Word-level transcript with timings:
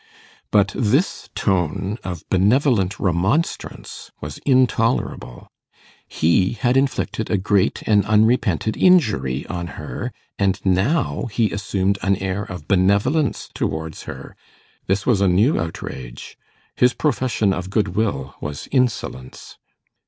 But 0.49 0.71
this 0.75 1.29
tone 1.35 1.99
of 2.03 2.27
benevolent 2.31 2.99
remonstrance 2.99 4.09
was 4.19 4.39
intolerable. 4.47 5.47
He 6.07 6.53
had 6.53 6.75
inflicted 6.75 7.29
a 7.29 7.37
great 7.37 7.83
and 7.85 8.03
unrepented 8.05 8.75
injury 8.77 9.45
on 9.45 9.67
her, 9.77 10.11
and 10.39 10.59
now 10.65 11.25
he 11.31 11.51
assumed 11.51 11.99
an 12.01 12.15
air 12.15 12.41
of 12.45 12.67
benevolence 12.67 13.47
towards 13.53 14.05
her. 14.09 14.35
This 14.87 15.05
was 15.05 15.21
a 15.21 15.27
new 15.27 15.59
outrage. 15.59 16.35
His 16.75 16.95
profession 16.95 17.53
of 17.53 17.69
goodwill 17.69 18.33
was 18.41 18.67
insolence. 18.71 19.59